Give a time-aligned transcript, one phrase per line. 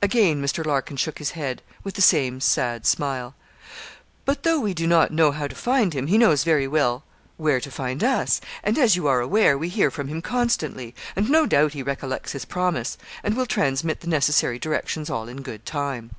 [0.00, 0.64] Again Mr.
[0.64, 3.34] Larkin shook his head, with the same sad smile.
[4.24, 7.02] 'But, though we do not know how to find him, he knows very well
[7.36, 11.28] where to find us and, as you are aware, we hear from him constantly and
[11.28, 15.66] no doubt he recollects his promise, and will transmit the necessary directions all in good
[15.66, 16.12] time.'